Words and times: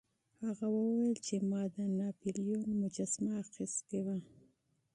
هغه 0.45 0.65
وویل 0.75 1.15
چې 1.25 1.35
ما 1.49 1.61
د 1.75 1.77
ناپلیون 1.99 2.67
مجسمه 2.81 3.31
اخیستې 3.43 3.99
وه. 4.05 4.17